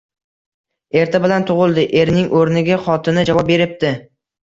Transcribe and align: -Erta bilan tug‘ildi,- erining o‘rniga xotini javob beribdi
-Erta 1.01 1.21
bilan 1.27 1.45
tug‘ildi,- 1.51 1.85
erining 2.01 2.35
o‘rniga 2.43 2.83
xotini 2.91 3.29
javob 3.33 3.55
beribdi 3.55 3.97